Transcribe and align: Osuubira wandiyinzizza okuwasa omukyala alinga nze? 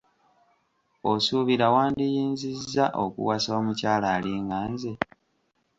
Osuubira 1.11 1.65
wandiyinzizza 1.75 2.85
okuwasa 3.03 3.49
omukyala 3.59 4.07
alinga 4.15 4.59
nze? 4.71 4.93